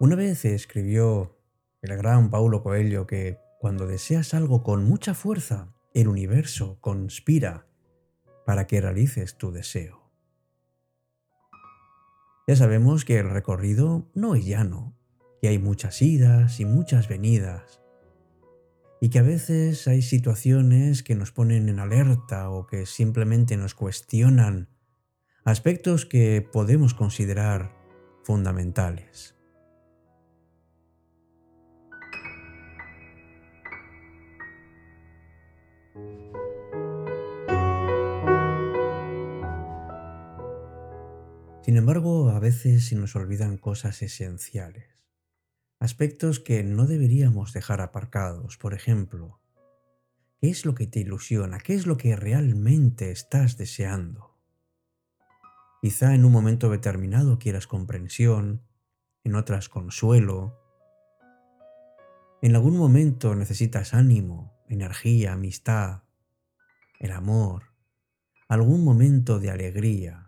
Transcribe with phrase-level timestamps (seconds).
[0.00, 1.36] Una vez escribió
[1.82, 7.66] el gran Paulo Coelho que cuando deseas algo con mucha fuerza, el universo conspira
[8.46, 10.12] para que realices tu deseo.
[12.46, 14.96] Ya sabemos que el recorrido no es llano,
[15.42, 17.80] que hay muchas idas y muchas venidas,
[19.00, 23.74] y que a veces hay situaciones que nos ponen en alerta o que simplemente nos
[23.74, 24.68] cuestionan
[25.44, 27.74] aspectos que podemos considerar
[28.22, 29.37] fundamentales.
[41.68, 44.86] Sin embargo, a veces se nos olvidan cosas esenciales,
[45.78, 48.56] aspectos que no deberíamos dejar aparcados.
[48.56, 49.42] Por ejemplo,
[50.40, 51.58] ¿qué es lo que te ilusiona?
[51.58, 54.38] ¿Qué es lo que realmente estás deseando?
[55.82, 58.62] Quizá en un momento determinado quieras comprensión,
[59.22, 60.58] en otras consuelo.
[62.40, 66.04] En algún momento necesitas ánimo, energía, amistad,
[66.98, 67.74] el amor,
[68.48, 70.27] algún momento de alegría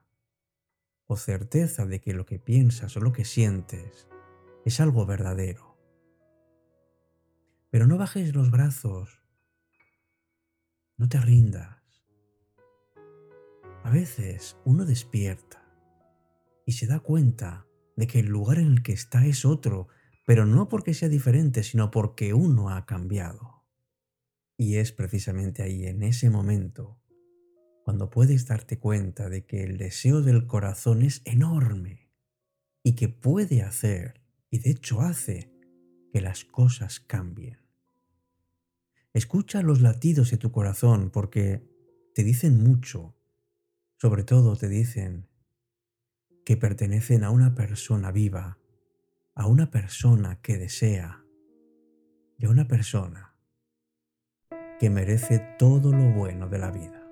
[1.11, 4.07] o certeza de que lo que piensas o lo que sientes
[4.65, 5.77] es algo verdadero.
[7.69, 9.21] Pero no bajes los brazos,
[10.97, 11.83] no te rindas.
[13.83, 15.69] A veces uno despierta
[16.65, 17.67] y se da cuenta
[17.97, 19.89] de que el lugar en el que está es otro,
[20.25, 23.65] pero no porque sea diferente, sino porque uno ha cambiado.
[24.57, 27.00] Y es precisamente ahí, en ese momento,
[27.91, 32.09] cuando puedes darte cuenta de que el deseo del corazón es enorme
[32.85, 35.53] y que puede hacer, y de hecho hace,
[36.13, 37.59] que las cosas cambien.
[39.13, 41.69] Escucha los latidos de tu corazón porque
[42.15, 43.17] te dicen mucho,
[43.97, 45.27] sobre todo te dicen
[46.45, 48.61] que pertenecen a una persona viva,
[49.35, 51.25] a una persona que desea
[52.39, 53.35] y a una persona
[54.79, 57.10] que merece todo lo bueno de la vida.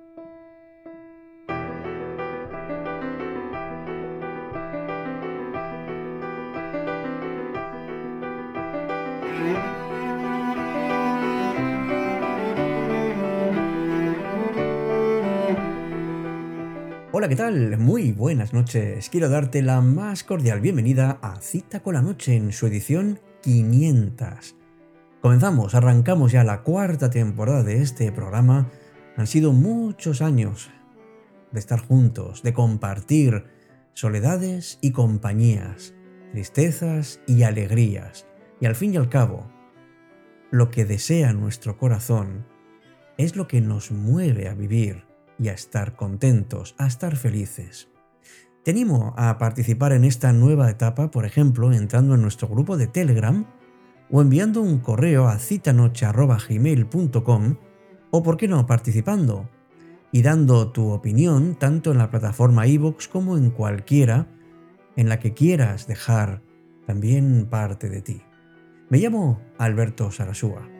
[17.28, 17.77] ¿Qué tal?
[17.77, 19.11] Muy buenas noches.
[19.11, 24.56] Quiero darte la más cordial bienvenida a Cita con la Noche en su edición 500.
[25.21, 28.71] Comenzamos, arrancamos ya la cuarta temporada de este programa.
[29.19, 30.71] Han sido muchos años
[31.53, 33.44] de estar juntos, de compartir
[33.93, 35.93] soledades y compañías,
[36.33, 38.27] tristezas y alegrías.
[38.59, 39.53] Y al fin y al cabo,
[40.50, 42.47] lo que desea nuestro corazón
[43.19, 45.07] es lo que nos mueve a vivir
[45.38, 47.88] y a estar contentos, a estar felices.
[48.65, 52.87] Te animo a participar en esta nueva etapa, por ejemplo, entrando en nuestro grupo de
[52.87, 53.47] Telegram
[54.10, 57.56] o enviando un correo a citanoche.gmail.com
[58.10, 59.49] o, por qué no, participando
[60.12, 64.26] y dando tu opinión tanto en la plataforma iVoox como en cualquiera
[64.97, 66.43] en la que quieras dejar
[66.87, 68.22] también parte de ti.
[68.88, 70.78] Me llamo Alberto Sarasúa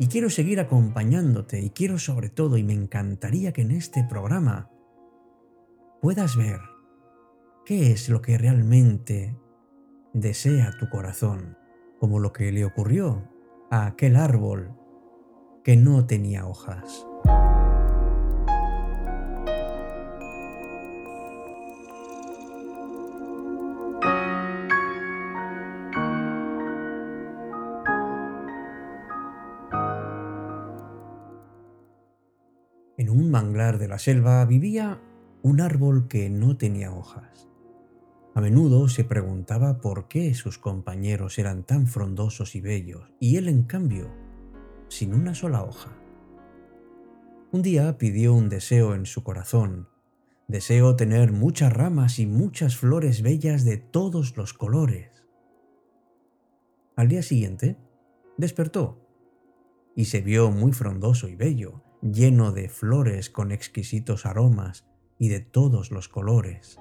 [0.00, 4.70] y quiero seguir acompañándote y quiero sobre todo y me encantaría que en este programa
[6.00, 6.58] puedas ver
[7.66, 9.38] qué es lo que realmente
[10.14, 11.58] desea tu corazón,
[11.98, 13.30] como lo que le ocurrió
[13.70, 14.74] a aquel árbol
[15.62, 17.06] que no tenía hojas.
[33.90, 35.00] La selva vivía
[35.42, 37.48] un árbol que no tenía hojas.
[38.36, 43.48] A menudo se preguntaba por qué sus compañeros eran tan frondosos y bellos, y él
[43.48, 44.08] en cambio,
[44.86, 45.90] sin una sola hoja.
[47.50, 49.88] Un día pidió un deseo en su corazón,
[50.46, 55.24] deseo tener muchas ramas y muchas flores bellas de todos los colores.
[56.94, 57.76] Al día siguiente,
[58.36, 59.04] despertó
[59.96, 64.86] y se vio muy frondoso y bello, lleno de flores con exquisitos aromas
[65.18, 66.78] y de todos los colores.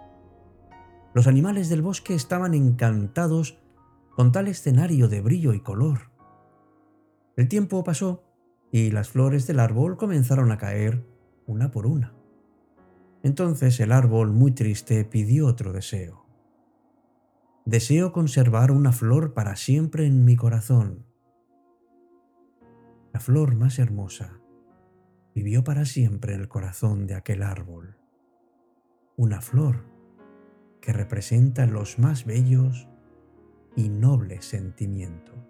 [1.13, 3.59] Los animales del bosque estaban encantados
[4.15, 6.11] con tal escenario de brillo y color.
[7.35, 8.23] El tiempo pasó
[8.71, 11.05] y las flores del árbol comenzaron a caer
[11.47, 12.13] una por una.
[13.23, 16.25] Entonces el árbol, muy triste, pidió otro deseo.
[17.65, 21.05] Deseo conservar una flor para siempre en mi corazón.
[23.11, 24.39] La flor más hermosa
[25.39, 27.95] vivió para siempre en el corazón de aquel árbol.
[29.15, 29.85] Una flor
[30.81, 32.89] que representa los más bellos
[33.77, 35.48] y nobles sentimientos.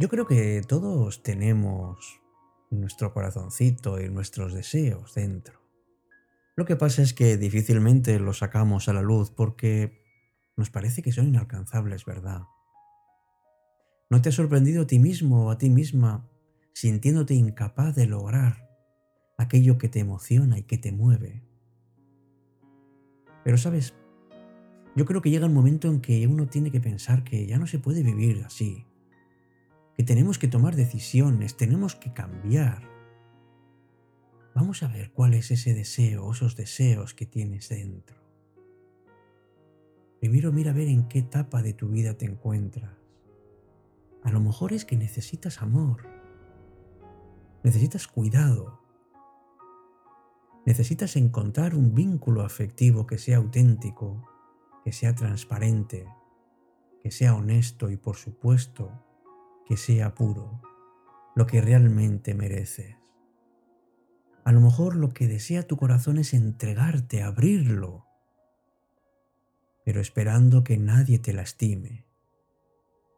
[0.00, 2.22] Yo creo que todos tenemos
[2.70, 5.60] nuestro corazoncito y nuestros deseos dentro.
[6.56, 10.00] Lo que pasa es que difícilmente los sacamos a la luz porque
[10.56, 12.44] nos parece que son inalcanzables, ¿verdad?
[14.08, 16.26] ¿No te has sorprendido a ti mismo o a ti misma
[16.72, 18.70] sintiéndote incapaz de lograr
[19.36, 21.44] aquello que te emociona y que te mueve?
[23.44, 23.92] Pero sabes,
[24.96, 27.66] yo creo que llega el momento en que uno tiene que pensar que ya no
[27.66, 28.86] se puede vivir así,
[30.00, 32.88] que tenemos que tomar decisiones, tenemos que cambiar.
[34.54, 38.16] Vamos a ver cuál es ese deseo, esos deseos que tienes dentro.
[40.18, 42.96] Primero mira a ver en qué etapa de tu vida te encuentras.
[44.22, 46.08] A lo mejor es que necesitas amor,
[47.62, 48.80] necesitas cuidado,
[50.64, 54.26] necesitas encontrar un vínculo afectivo que sea auténtico,
[54.82, 56.06] que sea transparente,
[57.02, 59.09] que sea honesto y por supuesto
[59.70, 60.60] que sea puro,
[61.36, 62.96] lo que realmente mereces.
[64.42, 68.04] A lo mejor lo que desea tu corazón es entregarte, abrirlo,
[69.84, 72.04] pero esperando que nadie te lastime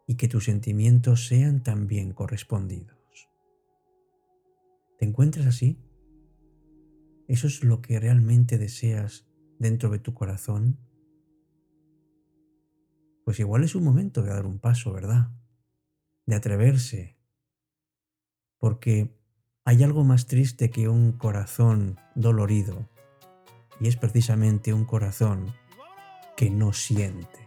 [0.07, 3.31] y que tus sentimientos sean también correspondidos.
[4.99, 5.81] ¿Te encuentras así?
[7.29, 9.27] ¿Eso es lo que realmente deseas
[9.59, 10.79] dentro de tu corazón?
[13.25, 15.31] Pues igual es un momento de dar un paso, ¿verdad?
[16.33, 17.19] De atreverse,
[18.59, 19.15] porque
[19.67, 22.89] hay algo más triste que un corazón dolorido,
[23.79, 25.55] y es precisamente un corazón
[26.35, 27.42] que no siente.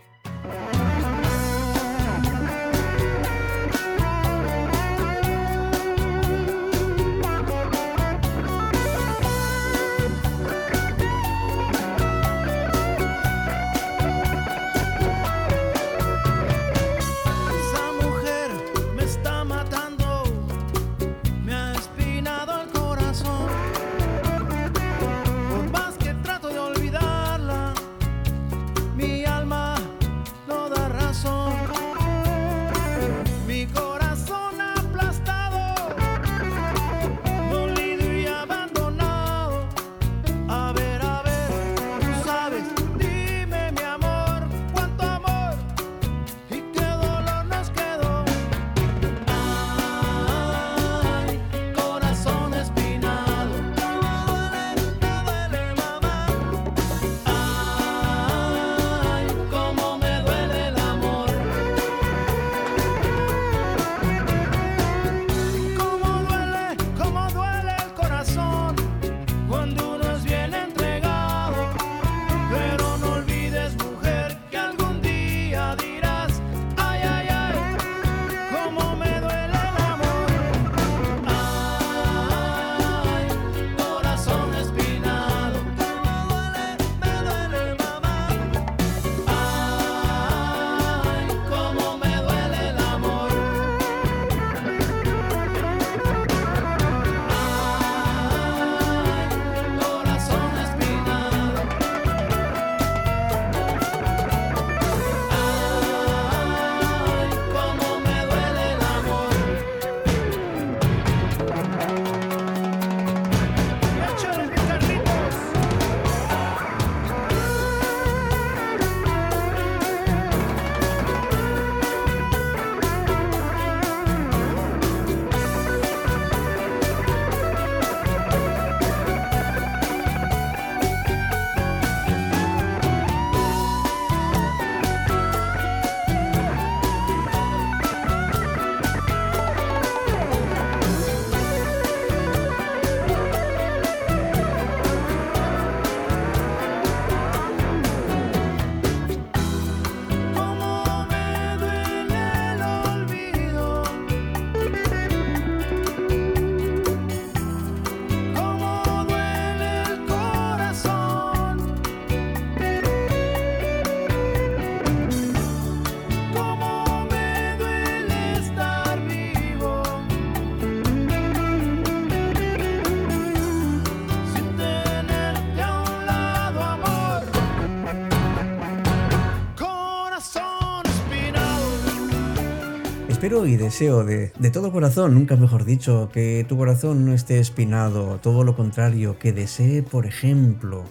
[183.43, 188.17] Y deseo de, de, todo corazón, nunca mejor dicho, que tu corazón no esté espinado,
[188.21, 190.85] todo lo contrario, que desee, por ejemplo,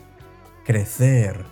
[0.67, 1.47] crecer,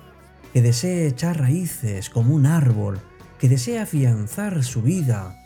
[0.52, 3.00] que desee echar raíces como un árbol,
[3.38, 5.42] que desee afianzar su vida,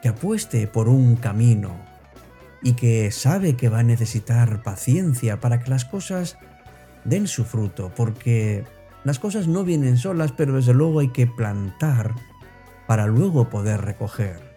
[0.00, 1.76] que apueste por un camino
[2.62, 6.38] y que sabe que va a necesitar paciencia para que las cosas
[7.04, 8.64] den su fruto, porque
[9.04, 12.14] las cosas no vienen solas, pero desde luego hay que plantar
[12.86, 14.53] para luego poder recoger.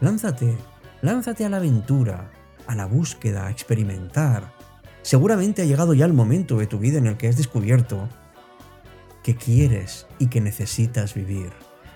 [0.00, 0.56] Lánzate,
[1.00, 2.30] lánzate a la aventura,
[2.66, 4.52] a la búsqueda, a experimentar.
[5.02, 8.08] Seguramente ha llegado ya el momento de tu vida en el que has descubierto
[9.22, 11.50] que quieres y que necesitas vivir,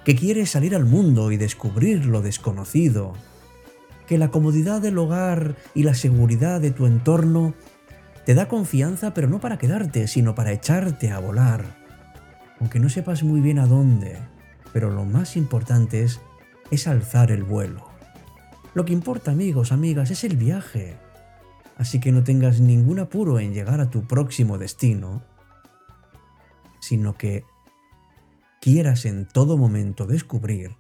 [0.04, 3.12] que quieres salir al mundo y descubrir lo desconocido,
[4.07, 7.54] que la comodidad del hogar y la seguridad de tu entorno
[8.25, 11.64] te da confianza, pero no para quedarte, sino para echarte a volar.
[12.61, 14.19] Aunque no sepas muy bien a dónde,
[14.73, 16.21] pero lo más importante es,
[16.71, 17.90] es alzar el vuelo.
[18.75, 20.97] Lo que importa, amigos, amigas, es el viaje.
[21.77, 25.23] Así que no tengas ningún apuro en llegar a tu próximo destino,
[26.81, 27.45] sino que
[28.61, 30.77] quieras en todo momento descubrir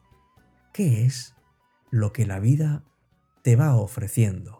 [0.72, 1.34] qué es
[1.90, 2.84] lo que la vida
[3.42, 4.59] te va ofreciendo.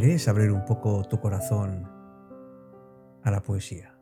[0.00, 1.90] ¿Quieres abrir un poco tu corazón
[3.24, 3.98] a la poesía?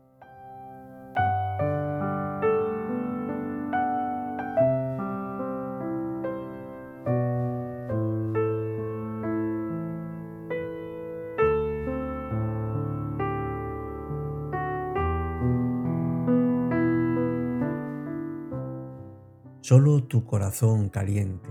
[19.61, 21.49] Solo tu corazón caliente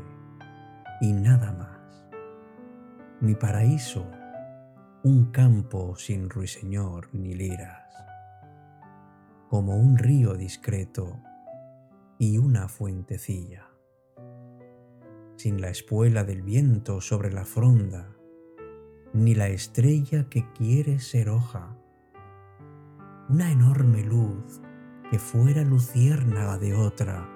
[1.01, 2.07] y nada más.
[3.21, 4.07] Mi paraíso
[5.07, 7.89] un campo sin ruiseñor ni liras,
[9.49, 11.23] como un río discreto
[12.19, 13.69] y una fuentecilla,
[15.37, 18.17] sin la espuela del viento sobre la fronda,
[19.13, 21.79] ni la estrella que quiere ser hoja,
[23.29, 24.61] una enorme luz
[25.09, 27.31] que fuera luciérnaga de otra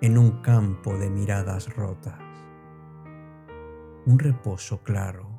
[0.00, 2.18] en un campo de miradas rotas,
[4.04, 5.33] un reposo claro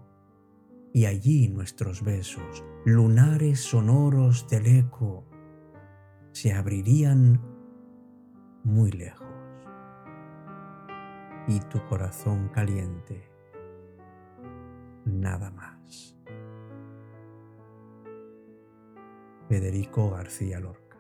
[0.96, 5.25] y allí nuestros besos, lunares sonoros del eco,
[6.32, 7.42] se abrirían
[8.64, 9.28] muy lejos.
[11.50, 13.30] Y tu corazón caliente,
[15.04, 16.18] nada más.
[19.50, 20.98] Federico García Lorca.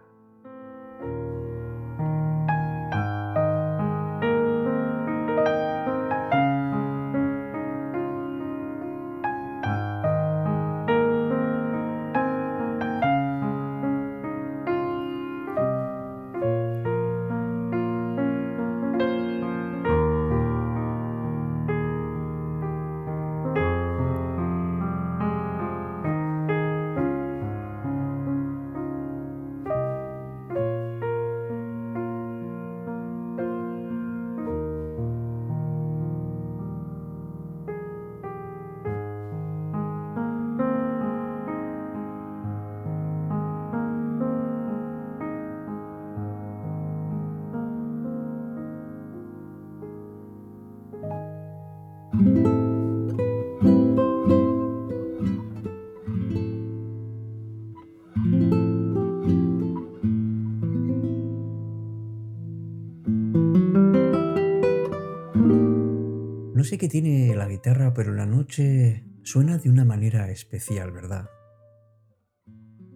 [66.65, 71.29] Sé qué tiene la guitarra, pero la noche suena de una manera especial, ¿verdad?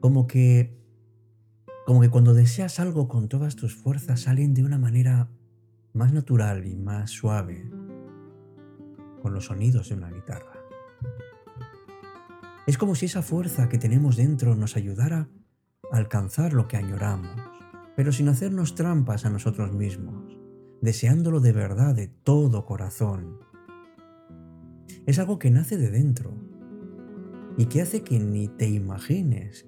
[0.02, 0.78] Como que
[1.86, 5.32] Como que cuando deseas algo con todas tus fuerzas salen de una manera
[5.94, 7.68] más natural y más suave,
[9.24, 10.54] con los sonidos de una guitarra.
[12.68, 15.30] Es como si esa fuerza que tenemos dentro nos ayudara
[15.92, 17.42] a alcanzar lo que añoramos,
[17.96, 20.38] pero sin hacernos trampas a nosotros mismos,
[20.80, 23.40] deseándolo de verdad de todo corazón.
[25.06, 26.34] Es algo que nace de dentro
[27.58, 29.68] y que hace que ni te imagines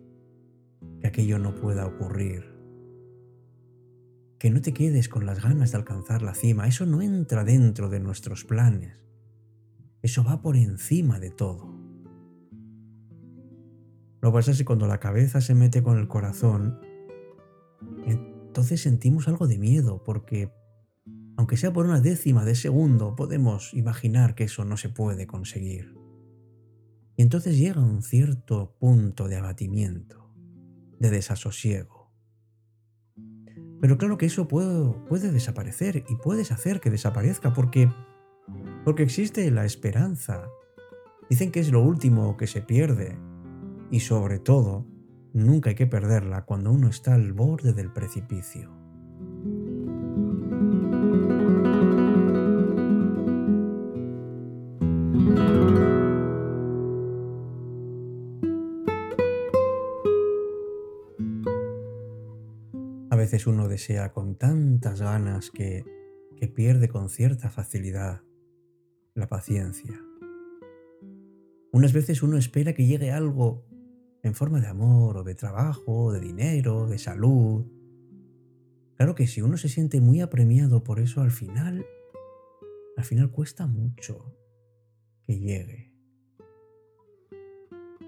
[1.00, 2.46] que aquello no pueda ocurrir.
[4.40, 7.90] Que no te quedes con las ganas de alcanzar la cima, eso no entra dentro
[7.90, 9.06] de nuestros planes.
[10.02, 11.72] Eso va por encima de todo.
[14.22, 16.80] Lo que pasa es que cuando la cabeza se mete con el corazón,
[18.06, 20.52] entonces sentimos algo de miedo, porque
[21.42, 25.98] aunque sea por una décima de segundo, podemos imaginar que eso no se puede conseguir.
[27.18, 30.32] Y entonces llega un cierto punto de abatimiento
[31.00, 32.12] de desasosiego.
[33.82, 37.92] Pero claro que eso puede, desaparecer y puedes hacer que desaparezca porque,
[38.86, 40.48] porque existe la esperanza.
[41.28, 43.18] Dicen que es lo último que se pierde
[43.90, 44.86] y sobre todo,
[45.34, 48.81] nunca hay que perderla cuando uno está al borde del precipicio.
[63.48, 65.84] Uno desea con tantas ganas que,
[66.38, 68.22] que pierde con cierta facilidad
[69.14, 70.00] la paciencia.
[71.72, 73.66] Unas veces uno espera que llegue algo
[74.24, 77.66] en forma de amor o de trabajo, de dinero, de salud.
[78.98, 81.86] Claro que si uno se siente muy apremiado por eso, al final,
[82.98, 84.36] al final cuesta mucho
[85.26, 85.91] que llegue.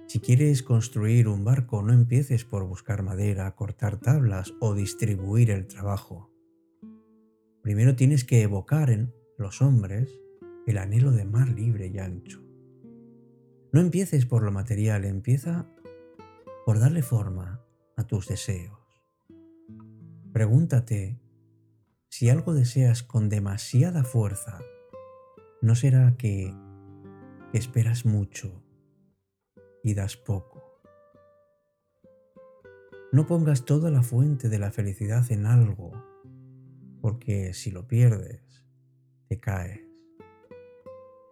[0.08, 5.68] Si quieres construir un barco, no empieces por buscar madera, cortar tablas o distribuir el
[5.68, 6.30] trabajo.
[7.62, 10.20] Primero tienes que evocar en los hombres
[10.68, 12.42] el anhelo de mar libre y ancho.
[13.72, 15.68] No empieces por lo material, empieza
[16.66, 18.80] por darle forma a tus deseos.
[20.32, 21.20] Pregúntate
[22.10, 24.60] si algo deseas con demasiada fuerza,
[25.62, 26.54] ¿no será que,
[27.54, 28.62] esperas mucho
[29.84, 30.82] y das poco.
[33.12, 35.91] No pongas toda la fuente de la felicidad en algo,
[37.02, 38.65] porque si lo pierdes,
[39.28, 39.82] te caes.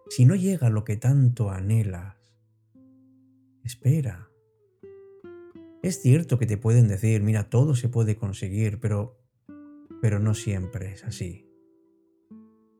[0.08, 2.16] Si no llega lo que tanto anhelas,
[3.64, 4.28] espera.
[5.82, 9.18] Es cierto que te pueden decir, mira, todo se puede conseguir, pero
[10.00, 11.48] pero no siempre es así.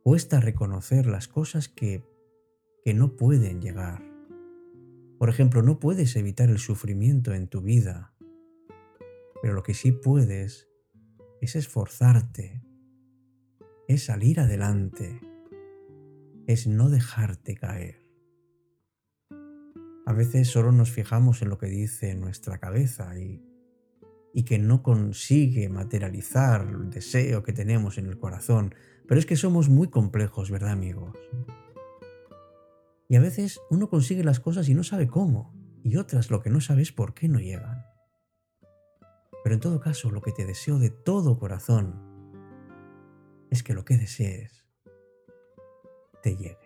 [0.02, 2.04] Cuesta reconocer las cosas que
[2.84, 4.11] que no pueden llegar.
[5.22, 8.12] Por ejemplo, no puedes evitar el sufrimiento en tu vida,
[9.40, 10.68] pero lo que sí puedes
[11.40, 12.60] es esforzarte,
[13.86, 15.20] es salir adelante,
[16.48, 18.04] es no dejarte caer.
[20.06, 23.44] A veces solo nos fijamos en lo que dice nuestra cabeza y,
[24.34, 28.74] y que no consigue materializar el deseo que tenemos en el corazón,
[29.06, 31.16] pero es que somos muy complejos, ¿verdad amigos?
[33.12, 36.48] Y a veces uno consigue las cosas y no sabe cómo, y otras lo que
[36.48, 37.84] no sabes por qué no llegan.
[39.44, 42.00] Pero en todo caso, lo que te deseo de todo corazón
[43.50, 44.66] es que lo que desees
[46.22, 46.61] te llegue.